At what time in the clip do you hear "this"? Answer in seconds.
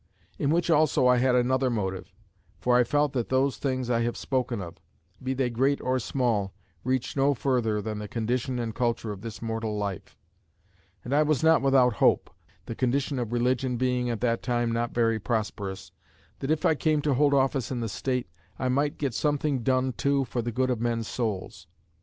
9.21-9.43